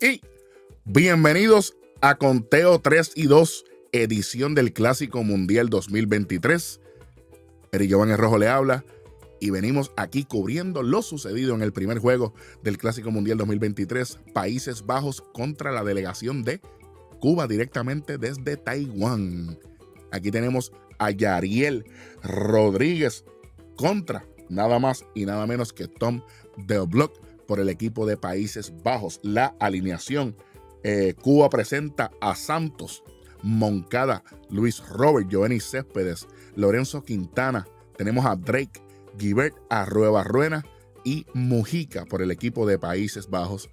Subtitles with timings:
[0.00, 0.20] Y
[0.84, 6.80] bienvenidos a Conteo 3 y 2, edición del Clásico Mundial 2023.
[7.72, 8.84] Eri Giovanni Rojo le habla
[9.40, 12.32] y venimos aquí cubriendo lo sucedido en el primer juego
[12.62, 16.60] del Clásico Mundial 2023, Países Bajos contra la delegación de
[17.18, 19.58] Cuba directamente desde Taiwán.
[20.12, 20.70] Aquí tenemos
[21.00, 21.84] a Yariel
[22.22, 23.24] Rodríguez
[23.76, 26.22] contra nada más y nada menos que Tom
[26.56, 29.18] Del Block por el equipo de Países Bajos.
[29.24, 30.36] La alineación.
[30.84, 33.02] Eh, Cuba presenta a Santos,
[33.42, 37.66] Moncada, Luis Robert, Giovanni Céspedes, Lorenzo Quintana.
[37.96, 38.80] Tenemos a Drake,
[39.18, 40.64] Gilbert Arrueba Ruena
[41.04, 43.70] y Mujica por el equipo de Países Bajos.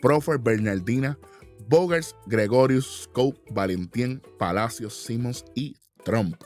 [0.00, 1.18] Profer Bernardina,
[1.68, 6.36] Bogers, Gregorius, Scope, Valentín, Palacios, Simmons y Trump.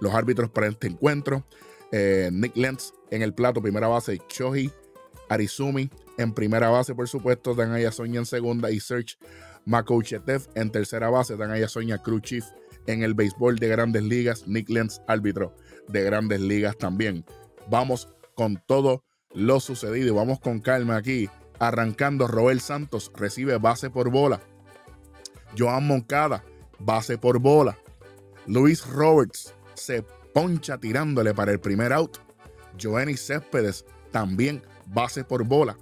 [0.00, 1.46] Los árbitros para este encuentro,
[1.92, 4.70] eh, Nick Lentz en el plato, primera base, Choji,
[5.28, 9.16] Arizumi, en primera base, por supuesto, Dan Ayasoña en segunda y Serge
[9.64, 11.36] Makouchetev en tercera base.
[11.36, 12.44] Dan Ayasoña Crew Chief
[12.86, 14.46] en el béisbol de grandes ligas.
[14.46, 15.54] Nick Lenz, árbitro
[15.88, 17.24] de grandes ligas también.
[17.68, 21.28] Vamos con todo lo sucedido vamos con calma aquí.
[21.58, 24.40] Arrancando, Roel Santos recibe base por bola.
[25.58, 26.44] Joan Moncada,
[26.78, 27.76] base por bola.
[28.46, 32.18] Luis Roberts se poncha tirándole para el primer out.
[32.80, 35.76] Joanny Céspedes también base por bola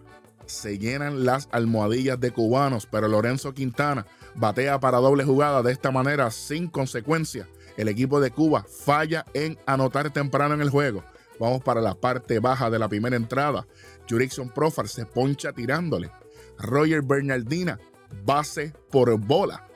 [0.47, 5.91] se llenan las almohadillas de cubanos, pero Lorenzo Quintana batea para doble jugada de esta
[5.91, 7.49] manera sin consecuencia.
[7.77, 11.03] El equipo de Cuba falla en anotar temprano en el juego.
[11.41, 13.67] Vamos para la parte baja de la primera entrada.
[14.09, 16.11] Jurickson Profar se poncha tirándole.
[16.59, 17.81] Roger Bernardina,
[18.25, 19.67] base por bola.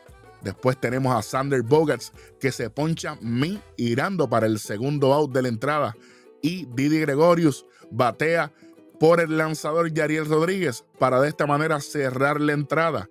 [0.42, 5.48] Después tenemos a Sander Bogarts que se poncha mirando para el segundo out de la
[5.48, 5.96] entrada.
[6.42, 8.52] Y Didi Gregorius batea
[8.98, 13.08] por el lanzador Yariel Rodríguez para de esta manera cerrar la entrada.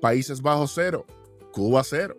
[0.00, 1.06] Países Bajos cero,
[1.52, 2.16] Cuba cero.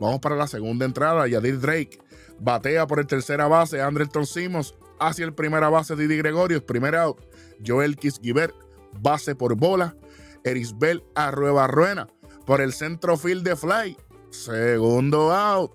[0.00, 1.26] Vamos para la segunda entrada.
[1.26, 1.98] Yadir Drake
[2.38, 3.80] batea por el tercera base.
[3.80, 5.96] Andrelton Simons hacia el primera base.
[5.96, 7.18] Didi Gregorio, primer out.
[7.64, 8.54] Joel Kisgiver,
[9.00, 9.96] base por bola.
[10.44, 12.08] Erisbel Arrueba Ruena
[12.44, 13.96] por el centro field de fly.
[14.30, 15.72] Segundo out.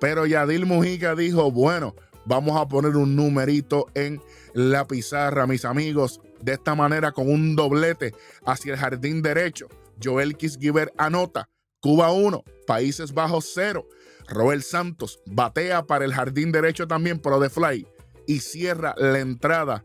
[0.00, 1.94] Pero Yadil Mujica dijo: Bueno,
[2.24, 4.20] vamos a poner un numerito en
[4.54, 6.20] la pizarra, mis amigos.
[6.40, 8.14] De esta manera, con un doblete
[8.44, 9.68] hacia el jardín derecho.
[10.02, 11.48] Joel Kisgiver anota.
[11.80, 13.86] Cuba 1, Países Bajos 0.
[14.28, 17.86] Roel Santos batea para el jardín derecho también, pero de fly.
[18.26, 19.84] Y cierra la entrada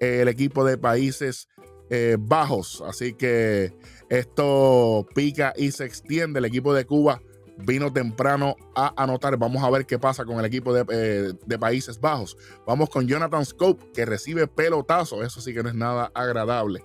[0.00, 1.48] el equipo de Países
[1.90, 2.82] eh, Bajos.
[2.86, 3.74] Así que
[4.08, 6.38] esto pica y se extiende.
[6.38, 7.20] El equipo de Cuba
[7.58, 9.36] vino temprano a anotar.
[9.36, 12.36] Vamos a ver qué pasa con el equipo de, eh, Países Bajos.
[12.66, 15.22] Vamos con Jonathan Scope, que recibe pelotazo.
[15.22, 16.84] Eso sí que no es nada agradable.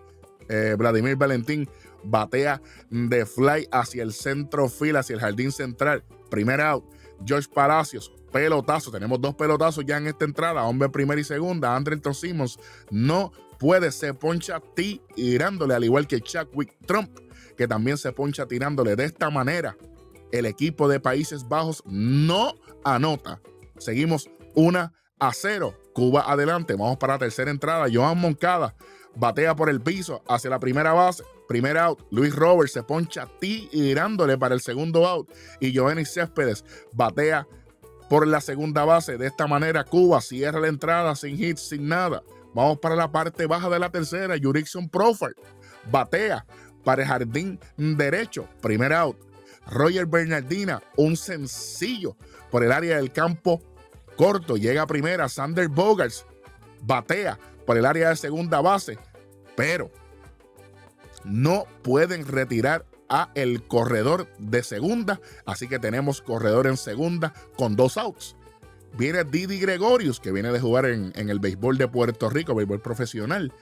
[0.49, 1.69] Eh, Vladimir Valentín
[2.03, 6.03] batea de fly hacia el centro fila, hacia el jardín central.
[6.29, 6.83] Primer out.
[7.25, 8.91] George Palacios, pelotazo.
[8.91, 10.63] Tenemos dos pelotazos ya en esta entrada.
[10.63, 11.75] Hombre primera y segunda.
[11.75, 12.57] Andrelton Simmons
[12.89, 13.91] no puede.
[13.91, 17.11] Se poncha tirándole, al igual que Chadwick Trump,
[17.55, 19.77] que también se poncha tirándole de esta manera
[20.31, 23.41] el equipo de Países Bajos no anota.
[23.77, 25.77] Seguimos 1 a 0.
[25.93, 26.73] Cuba adelante.
[26.73, 27.87] Vamos para la tercera entrada.
[27.91, 28.75] Joan Moncada
[29.15, 31.23] batea por el piso hacia la primera base.
[31.47, 32.01] Primer out.
[32.11, 35.29] Luis Roberts se poncha tirándole para el segundo out.
[35.59, 36.63] Y Joanny Céspedes
[36.93, 37.47] batea
[38.09, 39.17] por la segunda base.
[39.17, 42.23] De esta manera, Cuba cierra la entrada sin hits, sin nada.
[42.53, 44.35] Vamos para la parte baja de la tercera.
[44.41, 45.35] Jurickson Profile
[45.89, 46.45] batea
[46.83, 48.47] para el jardín derecho.
[48.61, 49.30] Primer out.
[49.67, 52.15] Roger Bernardina, un sencillo
[52.49, 53.61] por el área del campo
[54.15, 54.57] corto.
[54.57, 56.25] Llega primera, Sander Bogarts
[56.81, 58.97] batea por el área de segunda base,
[59.55, 59.91] pero
[61.23, 67.75] no pueden retirar a el corredor de segunda, así que tenemos corredor en segunda con
[67.75, 68.35] dos outs.
[68.97, 72.81] Viene Didi Gregorius, que viene de jugar en, en el béisbol de Puerto Rico, béisbol
[72.81, 73.53] profesional,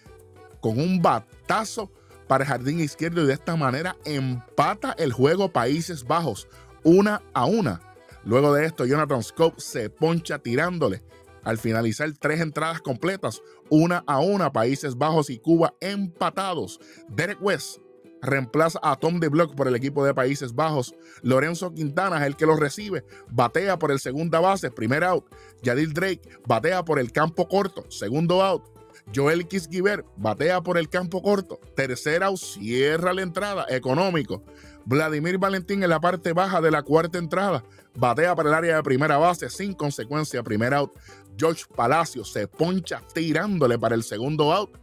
[0.62, 1.92] con un batazo
[2.30, 6.48] para el jardín izquierdo y de esta manera empata el juego Países Bajos
[6.84, 7.82] una a una.
[8.24, 11.02] Luego de esto, Jonathan Scope se poncha tirándole.
[11.44, 16.80] Al finalizar tres entradas completas, una a una, Países Bajos y Cuba empatados.
[17.08, 17.80] Derek West
[18.22, 20.94] reemplaza a Tom de Block por el equipo de Países Bajos.
[21.24, 23.06] Lorenzo Quintana es el que lo recibe.
[23.32, 25.26] Batea por el segunda base, primer out.
[25.64, 28.79] Yadil Drake batea por el campo corto, segundo out.
[29.14, 31.60] Joel Kisgiver batea por el campo corto.
[31.76, 33.66] Tercera cierra la entrada.
[33.70, 34.44] Económico.
[34.86, 37.64] Vladimir Valentín en la parte baja de la cuarta entrada.
[37.96, 40.44] Batea para el área de primera base sin consecuencia.
[40.44, 40.92] Primer out.
[41.38, 44.78] George Palacio se poncha tirándole para el segundo out.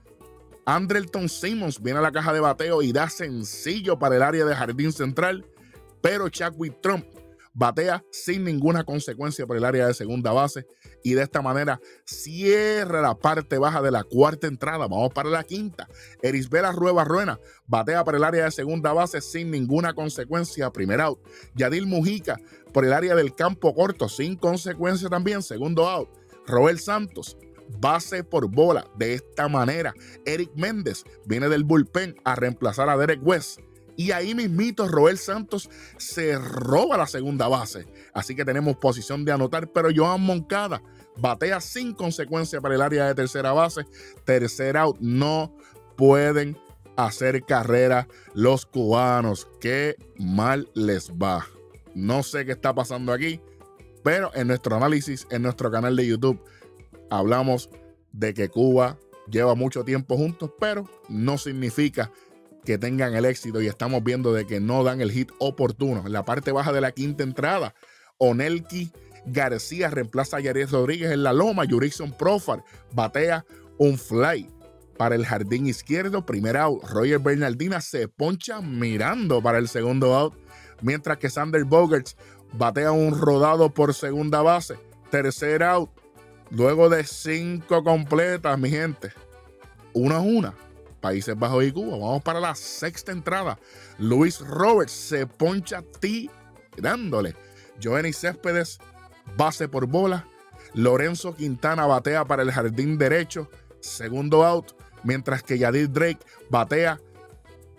[0.64, 4.54] Andrelton Simmons viene a la caja de bateo y da sencillo para el área de
[4.54, 5.46] jardín central,
[6.00, 7.06] pero Chadwick Trump
[7.56, 10.66] batea sin ninguna consecuencia por el área de segunda base
[11.02, 14.86] y de esta manera cierra la parte baja de la cuarta entrada.
[14.86, 15.88] Vamos para la quinta.
[16.22, 20.70] Erisbela Rueva Ruena batea por el área de segunda base sin ninguna consecuencia.
[20.70, 21.18] Primer out.
[21.54, 22.36] Yadil Mujica
[22.72, 25.42] por el área del campo corto sin consecuencia también.
[25.42, 26.10] Segundo out.
[26.46, 27.38] Robert Santos
[27.80, 28.86] base por bola.
[28.96, 29.94] De esta manera,
[30.26, 33.60] Eric Méndez viene del bullpen a reemplazar a Derek West.
[33.96, 37.86] Y ahí mismito Roel Santos se roba la segunda base.
[38.12, 40.82] Así que tenemos posición de anotar, pero Joan Moncada
[41.16, 43.84] batea sin consecuencia para el área de tercera base.
[44.24, 45.56] Tercer out, no
[45.96, 46.58] pueden
[46.96, 49.48] hacer carrera los cubanos.
[49.60, 51.46] Qué mal les va.
[51.94, 53.40] No sé qué está pasando aquí,
[54.02, 56.42] pero en nuestro análisis, en nuestro canal de YouTube,
[57.10, 57.70] hablamos
[58.12, 58.98] de que Cuba
[59.30, 62.12] lleva mucho tiempo juntos, pero no significa
[62.66, 66.02] que tengan el éxito y estamos viendo de que no dan el hit oportuno.
[66.04, 67.74] En la parte baja de la quinta entrada,
[68.18, 68.92] Onelki
[69.24, 71.64] García reemplaza a Yaris Rodríguez en la loma.
[71.68, 73.46] Jurickson Profar batea
[73.78, 74.50] un fly
[74.98, 76.26] para el jardín izquierdo.
[76.26, 76.82] Primer out.
[76.90, 80.34] Roger Bernardina se poncha mirando para el segundo out.
[80.82, 82.16] Mientras que Sander Bogarts
[82.52, 84.76] batea un rodado por segunda base.
[85.10, 85.90] Tercer out.
[86.50, 89.12] Luego de cinco completas, mi gente.
[89.92, 90.65] Una a una.
[91.06, 91.98] Países Bajos y Cuba.
[91.98, 93.60] Vamos para la sexta entrada.
[93.96, 97.36] Luis Roberts se poncha tirándole.
[97.80, 98.78] Joenny Céspedes
[99.36, 100.26] base por bola.
[100.74, 103.48] Lorenzo Quintana batea para el jardín derecho.
[103.78, 104.72] Segundo out.
[105.04, 106.18] Mientras que Yadir Drake
[106.50, 107.00] batea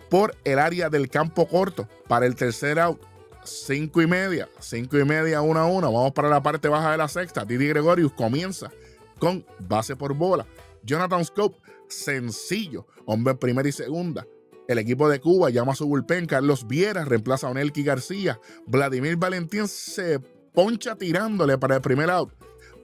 [0.09, 3.01] por el área del campo corto para el tercer out.
[3.43, 5.87] Cinco y media, cinco y media, una a una.
[5.87, 7.43] Vamos para la parte baja de la sexta.
[7.43, 8.71] Didi Gregorius comienza
[9.19, 10.45] con base por bola.
[10.83, 11.57] Jonathan Scope,
[11.87, 14.25] sencillo, hombre primera y segunda.
[14.67, 16.25] El equipo de Cuba llama a su bullpen.
[16.25, 18.39] Carlos Viera reemplaza a Onelki García.
[18.65, 20.19] Vladimir Valentín se
[20.53, 22.33] poncha tirándole para el primer out.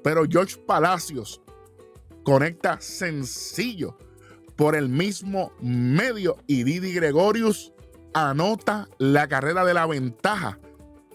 [0.01, 1.41] Pero George Palacios
[2.23, 3.97] conecta sencillo
[4.55, 7.73] por el mismo medio y Didi Gregorius
[8.13, 10.59] anota la carrera de la ventaja.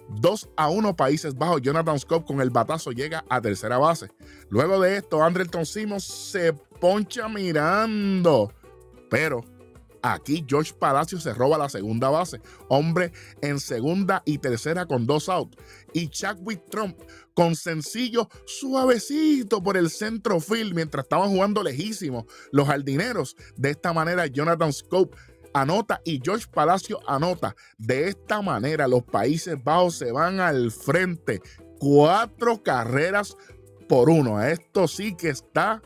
[0.09, 1.63] 2 a 1 Países Bajos.
[1.63, 4.09] Jonathan Scott con el batazo llega a tercera base.
[4.49, 8.53] Luego de esto, Andrelton Simons se poncha mirando.
[9.11, 9.45] Pero
[10.03, 12.41] aquí George Palacio se roba la segunda base.
[12.69, 15.57] Hombre en segunda y tercera con dos outs.
[15.93, 16.99] Y Chadwick Trump
[17.35, 23.37] con sencillo suavecito por el centro field mientras estaban jugando lejísimo los jardineros.
[23.57, 25.17] De esta manera, Jonathan Scope
[25.55, 27.55] anota y George Palacio anota.
[27.77, 31.41] De esta manera los Países Bajos se van al frente.
[31.79, 33.37] Cuatro carreras
[33.89, 34.43] por uno.
[34.43, 35.83] Esto sí que está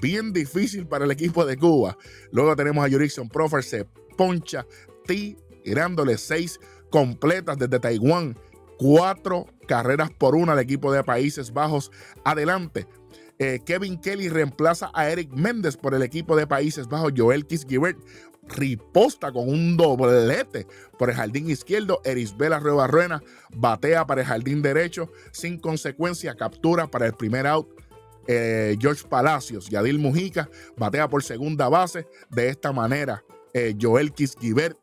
[0.00, 1.96] bien difícil para el equipo de Cuba.
[2.32, 3.84] Luego tenemos a Jurickson Profer, se
[4.16, 4.66] poncha
[5.06, 6.58] tirándole seis
[6.90, 8.38] completas desde Taiwán.
[8.78, 11.90] Cuatro carreras por una al equipo de Países Bajos.
[12.24, 12.86] Adelante.
[13.40, 17.12] Eh, Kevin Kelly reemplaza a Eric Méndez por el equipo de Países Bajos.
[17.16, 17.98] Joel Kisgibert
[18.48, 20.66] riposta con un doblete
[20.98, 22.00] por el jardín izquierdo.
[22.04, 23.22] Erisbela Ruena
[23.54, 25.10] batea para el jardín derecho.
[25.32, 27.68] Sin consecuencia, captura para el primer out.
[28.26, 32.06] Eh, George Palacios, Yadil Mujica batea por segunda base.
[32.28, 33.24] De esta manera,
[33.54, 34.78] eh, Joel Kisgibert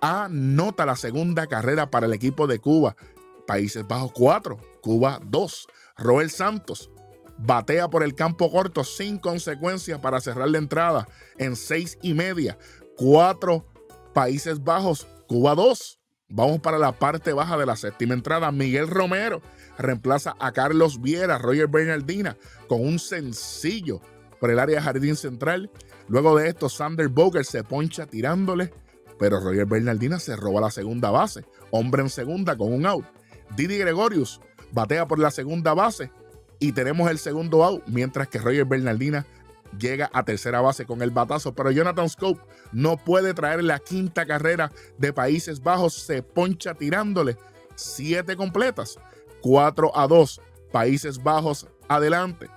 [0.00, 2.96] anota la segunda carrera para el equipo de Cuba.
[3.46, 5.66] Países Bajos 4, Cuba 2.
[5.96, 6.90] Roel Santos
[7.44, 11.08] batea por el campo corto sin consecuencias para cerrar la entrada
[11.38, 12.58] en seis y media.
[12.96, 13.66] Cuatro
[14.12, 15.98] Países Bajos, Cuba 2.
[16.28, 18.52] Vamos para la parte baja de la séptima entrada.
[18.52, 19.42] Miguel Romero
[19.78, 22.36] reemplaza a Carlos Viera, Roger Bernardina,
[22.68, 24.00] con un sencillo
[24.40, 25.70] por el área de jardín central.
[26.08, 28.72] Luego de esto, Sander Boger se poncha tirándole,
[29.18, 31.44] pero Roger Bernardina se roba la segunda base.
[31.70, 33.04] Hombre en segunda con un out.
[33.56, 34.40] Didi Gregorius
[34.72, 36.10] batea por la segunda base
[36.62, 39.26] y tenemos el segundo out, mientras que Roger Bernardina
[39.76, 42.40] llega a tercera base con el batazo, pero Jonathan Scope
[42.70, 47.36] no puede traer la quinta carrera de Países Bajos, se poncha tirándole
[47.74, 48.96] siete completas,
[49.40, 50.40] 4 a 2,
[50.70, 52.48] Países Bajos adelante.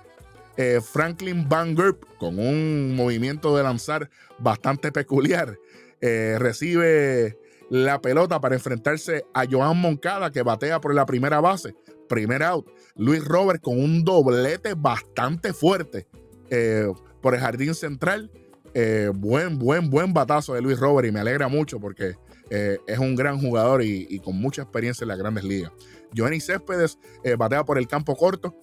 [0.56, 4.08] Eh, Franklin Van Gerp, con un movimiento de lanzar
[4.38, 5.58] bastante peculiar,
[6.00, 11.74] eh, recibe la pelota para enfrentarse a Joan Moncada, que batea por la primera base.
[12.08, 12.66] Primer out.
[12.94, 16.06] Luis Robert con un doblete bastante fuerte
[16.50, 18.30] eh, por el jardín central.
[18.74, 22.14] Eh, buen, buen, buen batazo de Luis Robert y me alegra mucho porque
[22.50, 25.72] eh, es un gran jugador y, con mucha experiencia en las grandes ligas.
[26.16, 26.98] Johnny Céspedes
[27.36, 28.54] batea por el campo corto,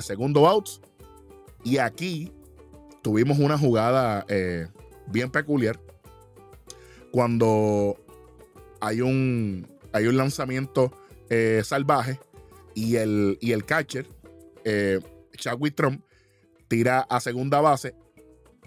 [0.00, 0.80] segundo outs.
[1.64, 2.32] Y aquí
[3.02, 4.24] tuvimos una jugada
[5.08, 5.80] bien peculiar.
[7.10, 8.01] Cuando
[8.82, 10.92] hay un, hay un lanzamiento
[11.30, 12.18] eh, salvaje
[12.74, 14.06] y el, y el catcher,
[14.64, 15.00] eh,
[15.36, 16.02] Chadwick Trump,
[16.66, 17.94] tira a segunda base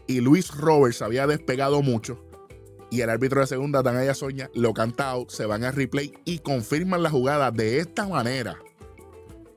[0.08, 2.26] y Luis Roberts había despegado mucho
[2.90, 7.04] y el árbitro de segunda, Dan Soña, lo canta se van a replay y confirman
[7.04, 7.52] la jugada.
[7.52, 8.58] De esta manera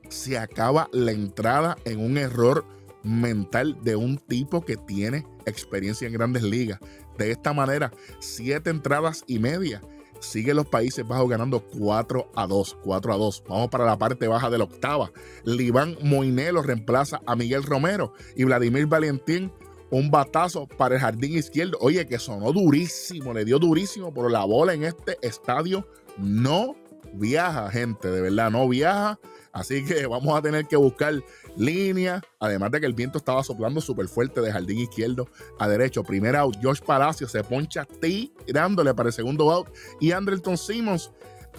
[0.08, 2.64] se acaba la entrada en un error
[3.04, 6.80] mental de un tipo que tiene experiencia en grandes ligas.
[7.16, 9.82] De esta manera, siete entradas y media.
[10.20, 12.78] Sigue los Países Bajos ganando 4 a 2.
[12.82, 13.44] 4 a 2.
[13.48, 15.12] Vamos para la parte baja de la octava.
[15.44, 19.52] Liván Moinelo reemplaza a Miguel Romero y Vladimir Valentín
[19.90, 21.78] un batazo para el jardín izquierdo.
[21.80, 25.86] Oye, que sonó durísimo, le dio durísimo, pero la bola en este estadio
[26.18, 26.76] no
[27.14, 29.18] viaja, gente, de verdad, no viaja.
[29.58, 31.14] Así que vamos a tener que buscar
[31.56, 32.22] línea.
[32.38, 36.04] Además de que el viento estaba soplando súper fuerte de jardín izquierdo a derecho.
[36.04, 39.68] Primer out, Josh Palacio se poncha tirándole para el segundo out.
[40.00, 41.10] Y Andrelton Simmons,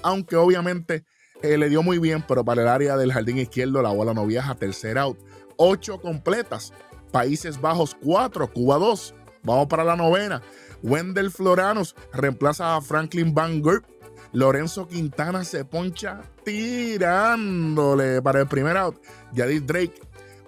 [0.02, 1.04] aunque obviamente
[1.42, 4.26] eh, le dio muy bien, pero para el área del jardín izquierdo la bola no
[4.26, 4.56] viaja.
[4.56, 5.18] Tercer out,
[5.58, 6.74] ocho completas.
[7.12, 9.16] Países Bajos 4, Cuba 2.
[9.44, 10.42] Vamos para la novena.
[10.84, 13.84] Wendell Floranos reemplaza a Franklin Van Gogh
[14.32, 19.02] Lorenzo Quintana se poncha tirándole para el primer out.
[19.34, 20.02] Yadid Drake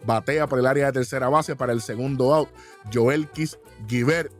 [0.05, 2.49] batea por el área de tercera base para el segundo out.
[2.93, 3.57] Joel Kiss
[3.87, 4.31] Giver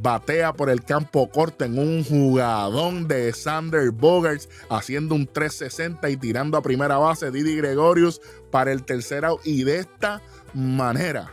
[0.00, 6.16] batea por el campo corto en un jugadón de Sander Bogarts haciendo un 360 y
[6.16, 8.20] tirando a primera base Didi Gregorius
[8.50, 9.40] para el tercer out.
[9.44, 10.22] Y de esta
[10.54, 11.32] manera,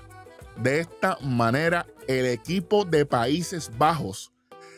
[0.58, 4.32] de esta manera, el equipo de Países Bajos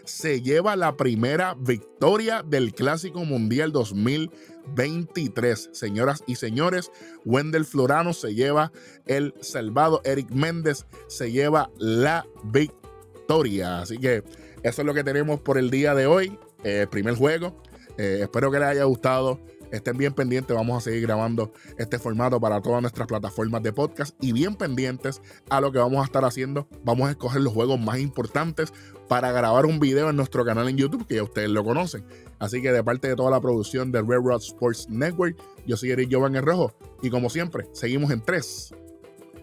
[0.06, 5.70] se lleva la primera victoria del Clásico Mundial 2023.
[5.72, 6.92] Señoras y señores,
[7.26, 8.72] Wendell Florano se lleva
[9.06, 13.80] el salvado, Eric Méndez se lleva la victoria.
[13.82, 14.24] Así que
[14.64, 17.62] eso es lo que tenemos por el día de hoy, eh, primer juego.
[17.98, 19.40] Eh, espero que les haya gustado.
[19.72, 24.16] Estén bien pendientes, vamos a seguir grabando este formato para todas nuestras plataformas de podcast
[24.22, 26.68] y bien pendientes a lo que vamos a estar haciendo.
[26.84, 28.74] Vamos a escoger los juegos más importantes
[29.08, 32.06] para grabar un video en nuestro canal en YouTube, que ya ustedes lo conocen.
[32.40, 35.92] Así que de parte de toda la producción de Red Rod Sports Network, yo soy
[35.92, 38.76] Eric Giovanni Rojo y como siempre, seguimos en 3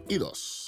[0.08, 0.58] y 2.